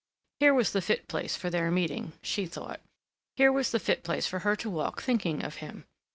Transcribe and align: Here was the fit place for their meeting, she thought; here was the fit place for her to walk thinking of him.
Here 0.39 0.51
was 0.55 0.71
the 0.73 0.81
fit 0.81 1.07
place 1.07 1.35
for 1.35 1.51
their 1.51 1.69
meeting, 1.69 2.13
she 2.23 2.47
thought; 2.47 2.81
here 3.37 3.51
was 3.51 3.69
the 3.69 3.77
fit 3.79 4.01
place 4.03 4.25
for 4.25 4.39
her 4.39 4.55
to 4.55 4.67
walk 4.67 4.99
thinking 5.03 5.43
of 5.43 5.57
him. 5.57 5.85